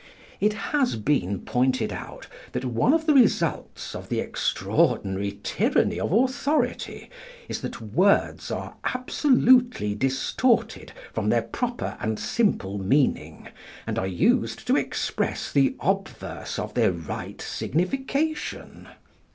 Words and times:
It 0.39 0.53
has 0.53 0.95
been 0.95 1.41
pointed 1.41 1.93
out 1.93 2.25
that 2.53 2.65
one 2.65 2.91
of 2.91 3.05
the 3.05 3.13
results 3.13 3.93
of 3.93 4.09
the 4.09 4.19
extraordinary 4.19 5.39
tyranny 5.43 5.99
of 5.99 6.11
authority 6.11 7.11
is 7.47 7.61
that 7.61 7.79
words 7.81 8.49
are 8.49 8.77
absolutely 8.83 9.93
distorted 9.93 10.91
from 11.13 11.29
their 11.29 11.43
proper 11.43 11.97
and 11.99 12.17
simple 12.19 12.79
meaning, 12.79 13.49
and 13.85 13.99
are 13.99 14.07
used 14.07 14.65
to 14.65 14.75
express 14.75 15.51
the 15.51 15.75
obverse 15.79 16.57
of 16.57 16.73
their 16.73 16.91
right 16.91 17.39
signification. 17.39 18.87